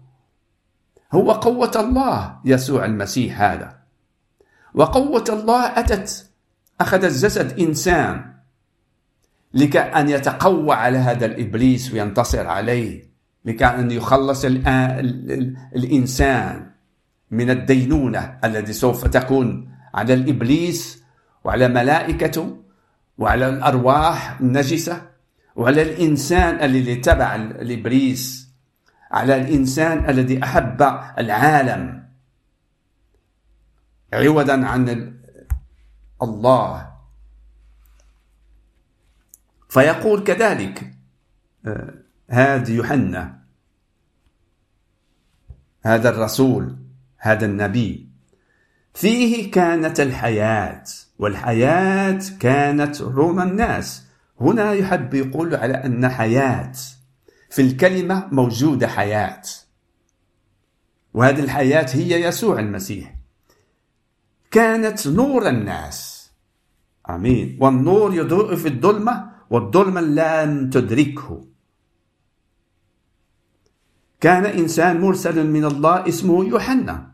هو 1.12 1.32
قوة 1.32 1.72
الله 1.76 2.40
يسوع 2.44 2.84
المسيح 2.84 3.42
هذا. 3.42 3.78
وقوة 4.74 5.24
الله 5.28 5.78
أتت 5.78 6.30
أخذ 6.80 7.04
الجسد 7.04 7.60
إنسان 7.60 8.34
لكي 9.54 9.78
أن 9.78 10.08
يتقوى 10.08 10.74
على 10.74 10.98
هذا 10.98 11.26
الإبليس 11.26 11.92
وينتصر 11.92 12.46
عليه. 12.46 13.12
لكي 13.44 13.64
أن 13.64 13.90
يخلص 13.90 14.44
الإنسان 15.74 16.70
من 17.31 17.50
الدينونة 17.50 18.38
الذي 18.44 18.72
سوف 18.72 19.07
تكون 19.07 19.72
على 19.94 20.14
الإبليس 20.14 21.02
وعلى 21.44 21.68
ملائكته 21.68 22.57
وعلى 23.18 23.48
الأرواح 23.48 24.40
النجسة 24.40 25.02
وعلى 25.57 25.83
الإنسان 25.83 26.64
الذي 26.64 26.96
تبع 26.96 27.35
الإبليس 27.35 28.48
على 29.11 29.37
الإنسان 29.37 30.11
الذي 30.11 30.44
أحب 30.44 30.83
العالم 31.18 32.02
عوضا 34.12 34.66
عن 34.66 35.12
الله. 36.22 36.92
فيقول 39.68 40.24
كذلك 40.24 40.94
آه، 41.66 42.01
هذا 42.33 42.71
يوحنا. 42.71 43.38
هذا 45.85 46.09
الرسول 46.09 46.77
هذا 47.18 47.47
النبي. 47.47 48.09
فيه 48.95 49.51
كانت 49.51 50.01
الحياة 50.01 50.85
والحياة 51.18 52.23
كانت 52.40 53.01
روم 53.01 53.40
الناس. 53.40 54.03
هنا 54.40 54.73
يحب 54.73 55.14
يقول 55.14 55.55
على 55.55 55.75
أن 55.75 56.09
حياة 56.09 56.73
في 57.51 57.62
الكلمة 57.62 58.29
موجودة 58.33 58.88
حياة. 58.88 59.42
وهذه 61.14 61.40
الحياة 61.40 61.87
هي 61.92 62.25
يسوع 62.25 62.59
المسيح. 62.59 63.14
كانت 64.51 65.07
نور 65.07 65.49
الناس. 65.49 66.31
آمين. 67.11 67.59
والنور 67.61 68.14
يضوء 68.14 68.57
في 68.57 68.68
الظلمة 68.68 69.31
والظلمة 69.51 70.01
لم 70.01 70.71
تدركه. 70.71 71.51
كان 74.22 74.46
إنسان 74.46 75.00
مرسل 75.00 75.46
من 75.46 75.64
الله 75.64 76.08
اسمه 76.08 76.44
يوحنا. 76.44 77.12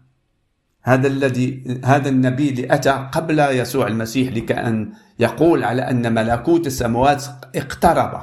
هذا 0.82 1.06
الذي 1.06 1.80
هذا 1.84 2.08
النبي 2.08 2.50
اللي 2.50 2.74
أتى 2.74 3.08
قبل 3.12 3.38
يسوع 3.38 3.86
المسيح 3.86 4.32
لكأن 4.32 4.92
يقول 5.18 5.64
على 5.64 5.82
أن 5.82 6.14
ملكوت 6.14 6.66
السماوات 6.66 7.24
اقترب. 7.56 8.20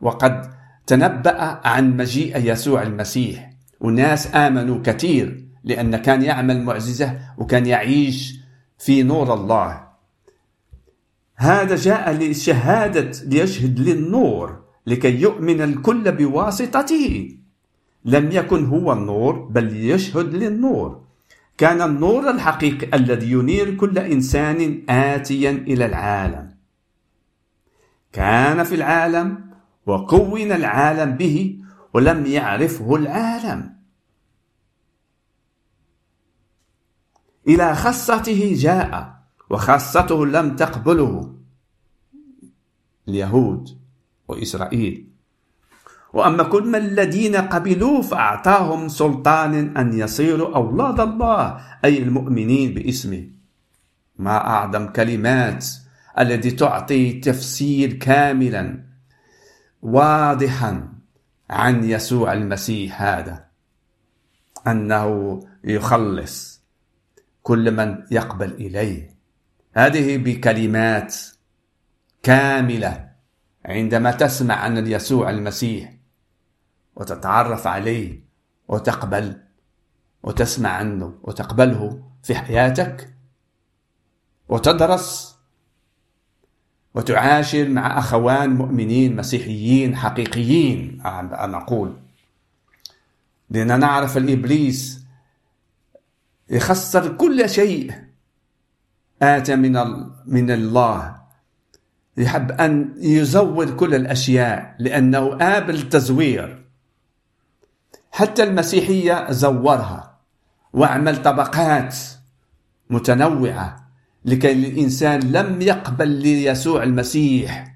وقد 0.00 0.50
تنبأ 0.86 1.60
عن 1.64 1.96
مجيء 1.96 2.52
يسوع 2.52 2.82
المسيح. 2.82 3.52
وناس 3.80 4.34
آمنوا 4.34 4.82
كثير 4.84 5.44
لأن 5.64 5.96
كان 5.96 6.22
يعمل 6.22 6.62
معجزة 6.62 7.18
وكان 7.38 7.66
يعيش 7.66 8.34
في 8.78 9.02
نور 9.02 9.34
الله. 9.34 9.88
هذا 11.36 11.76
جاء 11.76 12.12
لشهادة 12.12 13.10
ليشهد 13.24 13.78
للنور 13.78 14.62
لكي 14.86 15.20
يؤمن 15.20 15.60
الكل 15.60 16.12
بواسطته. 16.12 17.38
لم 18.04 18.30
يكن 18.32 18.64
هو 18.66 18.92
النور 18.92 19.32
بل 19.38 19.76
يشهد 19.76 20.34
للنور. 20.34 21.04
كان 21.58 21.82
النور 21.82 22.30
الحقيقي 22.30 22.96
الذي 22.96 23.30
ينير 23.30 23.74
كل 23.74 23.98
إنسان 23.98 24.84
اتيا 24.88 25.50
إلى 25.50 25.86
العالم. 25.86 26.54
كان 28.12 28.64
في 28.64 28.74
العالم 28.74 29.50
وكون 29.86 30.52
العالم 30.52 31.16
به 31.16 31.58
ولم 31.94 32.26
يعرفه 32.26 32.96
العالم. 32.96 33.78
إلى 37.48 37.74
خاصته 37.74 38.54
جاء 38.56 39.18
وخاصته 39.50 40.26
لم 40.26 40.56
تقبله. 40.56 41.34
اليهود 43.08 43.78
وإسرائيل. 44.28 45.07
وأما 46.12 46.42
كل 46.42 46.76
الذين 46.76 47.36
قبلوه 47.36 48.02
فأعطاهم 48.02 48.88
سلطان 48.88 49.76
أن 49.76 49.98
يصيروا 49.98 50.56
أولاد 50.56 51.00
الله 51.00 51.60
أي 51.84 51.98
المؤمنين 52.02 52.74
باسمه. 52.74 53.24
ما 54.18 54.36
أعظم 54.36 54.86
كلمات 54.86 55.66
التي 56.18 56.50
تعطي 56.50 57.12
تفسير 57.12 57.92
كاملا 57.92 58.84
واضحا 59.82 60.88
عن 61.50 61.84
يسوع 61.84 62.32
المسيح 62.32 63.02
هذا. 63.02 63.44
أنه 64.66 65.40
يخلص 65.64 66.62
كل 67.42 67.70
من 67.70 68.04
يقبل 68.10 68.52
إليه. 68.52 69.18
هذه 69.72 70.16
بكلمات 70.16 71.16
كاملة 72.22 73.08
عندما 73.64 74.10
تسمع 74.10 74.54
عن 74.54 74.86
يسوع 74.86 75.30
المسيح 75.30 75.97
وتتعرف 76.98 77.66
عليه 77.66 78.20
وتقبل 78.68 79.36
وتسمع 80.22 80.68
عنه 80.70 81.14
وتقبله 81.22 82.02
في 82.22 82.34
حياتك 82.34 83.14
وتدرس 84.48 85.38
وتعاشر 86.94 87.68
مع 87.68 87.98
أخوان 87.98 88.50
مؤمنين 88.50 89.16
مسيحيين 89.16 89.96
حقيقيين 89.96 91.00
أنا 91.06 91.56
أقول. 91.56 91.96
لأننا 93.50 93.76
نعرف 93.76 94.16
الإبليس 94.16 95.04
يخسر 96.50 97.16
كل 97.16 97.50
شيء 97.50 97.92
آتى 99.22 99.56
من 99.56 99.72
من 100.26 100.50
الله. 100.50 101.18
يحب 102.16 102.52
أن 102.52 102.94
يزور 102.98 103.70
كل 103.70 103.94
الأشياء 103.94 104.76
لأنه 104.78 105.28
قابل 105.28 105.88
تزوير 105.88 106.67
حتى 108.18 108.42
المسيحية 108.42 109.30
زورها 109.30 110.18
وعمل 110.72 111.22
طبقات 111.22 111.96
متنوعة 112.90 113.90
لكي 114.24 114.52
الإنسان 114.52 115.20
لم 115.20 115.62
يقبل 115.62 116.08
ليسوع 116.08 116.82
المسيح 116.82 117.74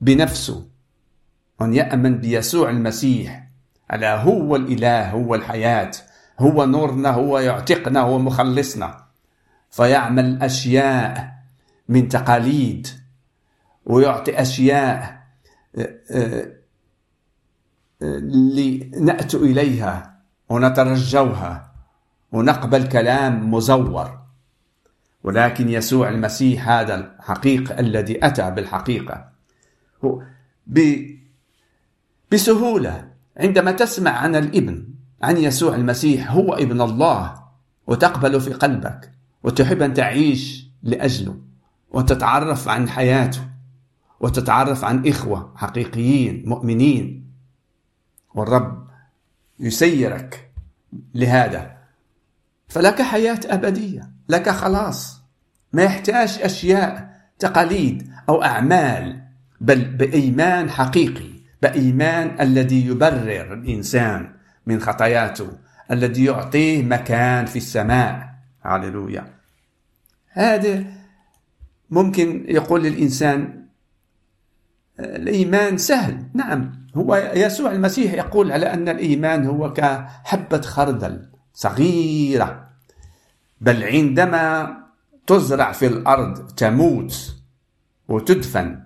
بنفسه 0.00 0.66
أن 1.62 1.74
يأمن 1.74 2.18
بيسوع 2.18 2.70
المسيح. 2.70 3.48
على 3.90 4.06
هو 4.06 4.56
الإله 4.56 5.10
هو 5.10 5.34
الحياة 5.34 5.90
هو 6.38 6.64
نورنا 6.64 7.10
هو 7.10 7.38
يعتقنا 7.38 8.00
هو 8.00 8.18
مخلصنا. 8.18 9.04
فيعمل 9.70 10.42
أشياء 10.42 11.34
من 11.88 12.08
تقاليد 12.08 12.88
ويعطي 13.86 14.42
أشياء 14.42 15.24
آه، 15.78 15.94
آه، 16.10 16.63
لنأتوا 18.56 19.40
إليها 19.40 20.14
ونترجوها 20.48 21.72
ونقبل 22.32 22.88
كلام 22.88 23.54
مزور. 23.54 24.18
ولكن 25.24 25.68
يسوع 25.68 26.08
المسيح 26.08 26.68
هذا 26.68 26.94
الحقيقة 26.94 27.78
الذي 27.80 28.26
أتى 28.26 28.50
بالحقيقة. 28.50 29.28
بسهولة 32.32 33.08
عندما 33.36 33.72
تسمع 33.72 34.10
عن 34.10 34.36
الابن 34.36 34.88
عن 35.22 35.36
يسوع 35.36 35.74
المسيح 35.74 36.30
هو 36.30 36.54
ابن 36.54 36.80
الله 36.80 37.34
وتقبل 37.86 38.40
في 38.40 38.52
قلبك 38.52 39.12
وتحب 39.42 39.82
أن 39.82 39.94
تعيش 39.94 40.68
لأجله 40.82 41.36
وتتعرف 41.90 42.68
عن 42.68 42.88
حياته 42.88 43.40
وتتعرف 44.20 44.84
عن 44.84 45.08
إخوة 45.08 45.52
حقيقيين 45.56 46.42
مؤمنين. 46.46 47.23
والرب 48.34 48.86
يسيرك 49.60 50.50
لهذا. 51.14 51.76
فلك 52.68 53.02
حياة 53.02 53.40
أبدية 53.46 54.10
لك 54.28 54.48
خلاص. 54.48 55.20
ما 55.72 55.82
يحتاج 55.82 56.38
أشياء 56.42 57.20
تقاليد 57.38 58.10
أو 58.28 58.42
أعمال 58.42 59.22
بل 59.60 59.84
بإيمان 59.84 60.70
حقيقي 60.70 61.30
بإيمان 61.62 62.40
الذي 62.40 62.86
يبرر 62.86 63.52
الإنسان 63.52 64.34
من 64.66 64.80
خطاياته 64.80 65.48
الذي 65.90 66.24
يعطيه 66.24 66.82
مكان 66.82 67.46
في 67.46 67.56
السماء. 67.56 68.34
هللويا 68.62 69.26
هذا 70.30 70.84
ممكن 71.90 72.44
يقول 72.48 72.82
للإنسان 72.82 73.63
الإيمان 75.00 75.78
سهل. 75.78 76.26
نعم 76.34 76.86
هو 76.96 77.32
يسوع 77.34 77.72
المسيح 77.72 78.12
يقول 78.12 78.52
على 78.52 78.72
أن 78.72 78.88
الإيمان 78.88 79.46
هو 79.46 79.72
كحبة 79.72 80.60
خردل 80.60 81.28
صغيرة. 81.54 82.70
بل 83.60 83.84
عندما 83.84 84.76
تزرع 85.26 85.72
في 85.72 85.86
الأرض 85.86 86.46
تموت 86.46 87.36
وتدفن 88.08 88.80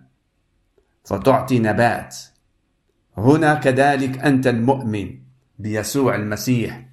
فتعطي 1.04 1.58
نبات 1.58 2.16
هنا 3.16 3.54
كذلك 3.54 4.18
أنت 4.18 4.46
المؤمن 4.46 5.18
بيسوع 5.58 6.14
المسيح. 6.14 6.88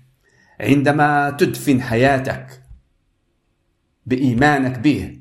عندما 0.59 1.29
تدفن 1.29 1.81
حياتك 1.81 2.61
بإيمانك 4.05 4.79
به 4.79 5.19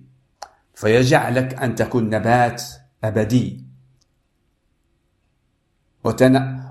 فيجعلك 0.74 1.62
أن 1.62 1.74
تكون 1.74 2.04
نبات 2.10 2.62
أبدي. 3.04 3.63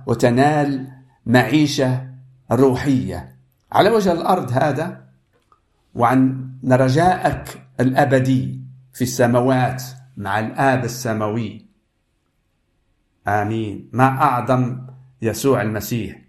وتنال 0.07 0.87
معيشة 1.25 2.07
روحية. 2.51 3.35
على 3.71 3.89
وجه 3.89 4.11
الأرض 4.11 4.51
هذا 4.51 5.03
وعن 5.95 6.49
رجائك 6.71 7.61
الأبدي 7.79 8.61
في 8.93 9.01
السماوات 9.01 9.83
مع 10.17 10.39
الآب 10.39 10.83
السماوي. 10.83 11.65
آمين. 13.27 13.89
ما 13.93 14.03
أعظم 14.03 14.87
يسوع 15.21 15.61
المسيح. 15.61 16.23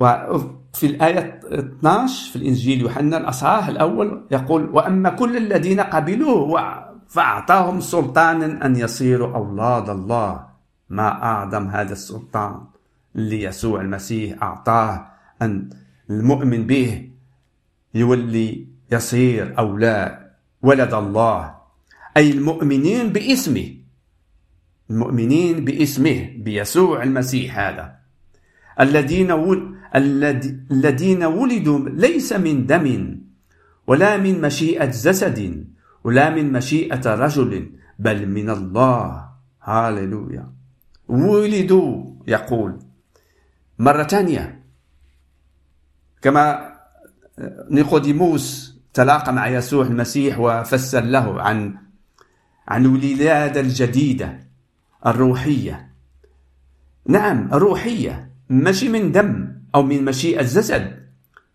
وفي 0.00 0.86
الآية 0.86 1.40
12 1.44 2.30
في 2.30 2.36
الإنجيل 2.36 2.80
يوحنا 2.80 3.16
الأصحاح 3.16 3.68
الأول 3.68 4.26
يقول 4.30 4.70
وأما 4.70 5.10
كل 5.10 5.36
الذين 5.36 5.80
قبلوه 5.80 6.36
فأعطاهم 7.08 7.80
سلطانا 7.80 8.66
أن 8.66 8.76
يصيروا 8.76 9.36
أولاد 9.36 9.90
الله. 9.90 10.48
ما 10.90 11.08
أعظم 11.22 11.68
هذا 11.68 11.92
السلطان 11.92 12.60
اللي 13.16 13.42
يسوع 13.42 13.80
المسيح 13.80 14.42
أعطاه 14.42 15.06
أن 15.42 15.70
المؤمن 16.10 16.66
به 16.66 17.10
يولي 17.94 18.66
يصير 18.92 19.58
أولاد 19.58 20.18
ولد 20.62 20.94
الله. 20.94 21.54
أي 22.16 22.30
المؤمنين 22.30 23.08
باسمه. 23.12 23.74
المؤمنين 24.90 25.64
باسمه 25.64 26.30
بيسوع 26.36 27.02
المسيح 27.02 27.58
هذا. 27.58 27.98
الذين 28.80 29.30
الذين 30.70 31.24
ولدوا 31.24 31.88
ليس 31.88 32.32
من 32.32 32.66
دم 32.66 33.18
ولا 33.86 34.16
من 34.16 34.40
مشيئة 34.40 34.84
جسد. 34.84 35.68
ولا 36.08 36.30
من 36.30 36.52
مشيئة 36.52 37.14
رجل 37.14 37.70
بل 37.98 38.28
من 38.28 38.50
الله. 38.50 39.28
هاللويا. 39.62 40.52
ولدوا 41.08 42.04
يقول 42.26 42.78
مرة 43.78 44.02
ثانية 44.02 44.64
كما 46.22 46.72
نيقوديموس 47.70 48.76
تلاقى 48.94 49.32
مع 49.32 49.48
يسوع 49.48 49.86
المسيح 49.86 50.38
وفسر 50.38 51.04
له 51.04 51.42
عن 51.42 51.76
عن 52.68 52.84
الولادة 52.84 53.60
الجديدة 53.60 54.40
الروحية. 55.06 55.92
نعم 57.06 57.48
الروحية 57.52 58.30
ماشي 58.48 58.88
من 58.88 59.12
دم 59.12 59.52
أو 59.74 59.82
من 59.82 60.04
مشيئة 60.04 60.42
جسد 60.42 61.08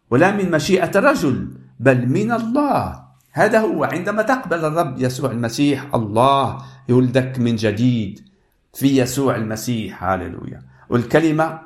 ولا 0.10 0.32
من 0.32 0.52
مشيئة 0.52 1.00
رجل 1.00 1.58
بل 1.80 2.08
من 2.08 2.32
الله. 2.32 3.03
هذا 3.34 3.60
هو 3.60 3.84
عندما 3.84 4.22
تقبل 4.22 4.66
الرب 4.66 4.96
يسوع 4.98 5.32
المسيح 5.32 5.86
الله 5.96 6.58
يولدك 6.90 7.40
من 7.40 7.56
جديد 7.56 8.20
في 8.74 8.98
يسوع 8.98 9.36
المسيح. 9.36 10.04
هاللويا. 10.04 10.62
والكلمة 10.90 11.60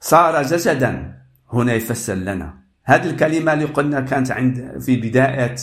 صار 0.00 0.42
جسدا 0.42 1.18
هنا 1.52 1.72
يفسر 1.72 2.14
لنا. 2.14 2.54
هذه 2.84 3.10
الكلمة 3.10 3.52
اللي 3.52 3.64
قلنا 3.64 4.00
كانت 4.00 4.30
عند 4.30 4.78
في 4.80 4.96
بداية 4.96 5.56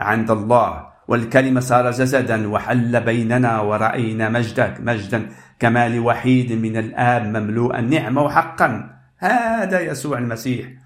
عند 0.00 0.30
الله. 0.30 0.86
والكلمة 1.08 1.60
صار 1.60 1.90
جسدا 1.90 2.48
وحل 2.48 3.00
بيننا 3.00 3.60
ورأينا 3.60 4.28
مجدك 4.28 4.76
مجدا 4.80 5.28
كما 5.58 5.88
لوحيد 5.88 6.52
من 6.52 6.76
الآب 6.76 7.22
مملوءا 7.22 7.80
نعمة 7.80 8.22
وحقا. 8.22 8.90
هذا 9.18 9.80
يسوع 9.80 10.18
المسيح. 10.18 10.85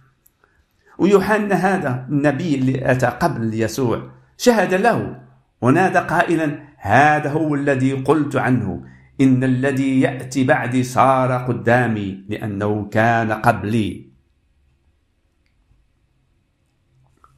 ويوحنا 1.00 1.54
هذا 1.54 2.06
النبي 2.08 2.54
اللي 2.54 2.90
أتى 2.90 3.06
قبل 3.06 3.54
يسوع 3.54 4.10
شهد 4.36 4.74
له 4.74 5.20
ونادى 5.60 5.98
قائلا 5.98 6.62
هذا 6.76 7.30
هو 7.30 7.54
الذي 7.54 7.92
قلت 7.92 8.36
عنه 8.36 8.84
إن 9.20 9.44
الذي 9.44 10.00
يأتي 10.00 10.44
بعدي 10.44 10.82
صار 10.82 11.32
قدامي 11.32 12.24
لأنه 12.28 12.88
كان 12.88 13.32
قبلي. 13.32 14.10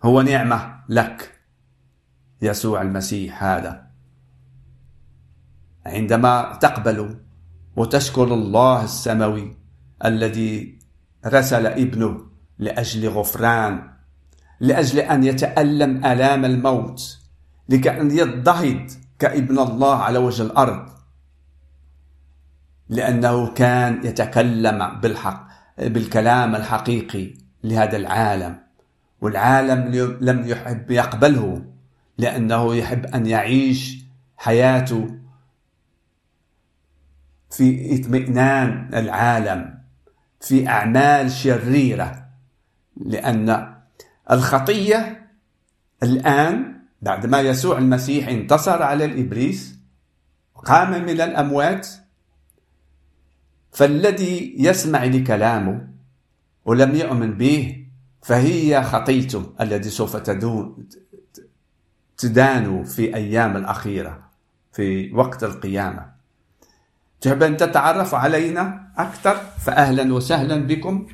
هو 0.03 0.23
نعمة 0.23 0.75
لك 0.89 1.41
يسوع 2.43 2.83
المسيح 2.83 3.45
هذا. 3.45 3.87
عندما 5.87 6.59
تقبل 6.61 7.19
وتشكر 7.77 8.35
الله 8.35 8.85
السماوي 8.85 9.57
الذي 10.05 10.79
رسل 11.27 11.67
ابنه 11.67 12.32
لأجل 12.59 13.09
غفران 13.09 13.91
لأجل 14.61 14.99
أن 14.99 15.25
يتألم 15.25 16.05
آلام 16.05 16.45
الموت 16.45 17.19
لكأن 17.69 18.11
يضطهد 18.11 18.91
كابن 19.19 19.59
الله 19.59 19.97
على 19.97 20.19
وجه 20.19 20.43
الأرض. 20.43 20.89
لأنه 22.89 23.53
كان 23.53 24.07
يتكلم 24.07 25.01
بالحق 25.01 25.49
بالكلام 25.79 26.55
الحقيقي 26.55 27.35
لهذا 27.65 27.97
العالم 27.97 28.59
والعالم 29.21 29.95
لم 30.21 30.49
يحب 30.49 30.91
يقبله 30.91 31.65
لأنه 32.19 32.75
يحب 32.75 33.07
أن 33.07 33.27
يعيش 33.27 34.05
حياته 34.37 35.11
في 37.51 38.01
اطمئنان 38.01 38.91
العالم 38.95 39.79
في 40.41 40.69
أعمال 40.69 41.31
شريرة. 41.31 42.22
لأن 43.07 43.75
الخطية 44.31 45.31
الآن 46.03 46.83
بعدما 47.03 47.41
يسوع 47.41 47.79
المسيح 47.79 48.29
انتصر 48.29 48.83
على 48.83 49.05
الإبليس 49.05 49.79
قام 50.55 50.91
من 50.91 51.21
الأموات 51.21 51.89
فالذي 53.73 54.55
يسمع 54.59 55.05
لكلامه 55.05 55.89
ولم 56.65 56.95
يؤمن 56.95 57.35
به 57.35 57.87
فهي 58.23 58.83
خطيته 58.83 59.53
الذي 59.61 59.91
سوف 59.91 60.17
تدان 62.17 62.85
في 62.85 63.15
أيام 63.17 63.57
الأخيرة 63.57 64.31
في 64.73 65.13
وقت 65.13 65.45
القيامة. 65.45 66.13
تحب 67.21 67.43
أن 67.43 67.57
تتعرف 67.57 68.15
علينا 68.15 68.93
أكثر؟ 68.97 69.35
فأهلا 69.37 70.15
وسهلا 70.15 70.57
بكم. 70.57 71.07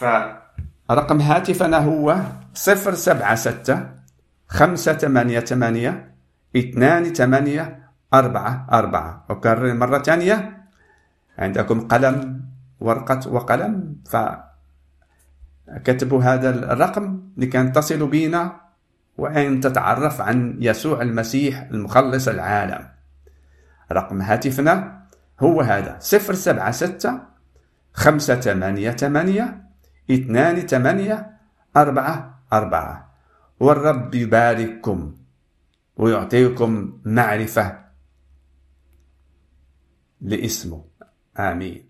فرقم 0.00 1.20
هاتفنا 1.20 1.78
هو 1.78 2.16
صفر 2.54 2.94
سبعة 2.94 3.34
ستة 3.34 3.86
خمسة 4.48 4.92
ثمانية 4.92 5.40
ثمانية 5.40 6.14
اثنان 6.56 7.04
ثمانية 7.04 7.90
أربعة 8.14 8.66
أربعة. 8.72 9.24
أكرر 9.30 9.74
مرة 9.74 9.98
ثانية. 9.98 10.66
عندكم 11.38 11.88
قلم 11.88 12.44
ورقة 12.80 13.32
وقلم. 13.32 13.96
فكتبوا 15.76 16.22
هذا 16.22 16.50
الرقم 16.72 17.20
لكي 17.36 17.68
تصلوا 17.68 18.08
بنا 18.08 18.60
وأن 19.18 19.60
تتعرف 19.60 20.20
عن 20.20 20.56
يسوع 20.60 21.02
المسيح 21.02 21.68
المخلص 21.70 22.28
العالم. 22.28 22.88
رقم 23.92 24.22
هاتفنا 24.22 25.00
هو 25.40 25.60
هذا 25.60 25.96
صفر 26.00 26.34
سبعة 26.34 26.70
ستة 26.70 27.20
خمسة 27.94 28.40
ثمانية 28.40 28.90
ثمانية 28.90 29.69
اثنان 30.10 30.60
ثمانية 30.66 31.38
أربعة 31.76 32.42
أربعة. 32.52 33.14
والرب 33.60 34.14
يبارككم 34.14 35.14
ويعطيكم 35.96 37.00
معرفة 37.04 37.78
لاسمه. 40.20 40.84
آمين. 41.38 41.89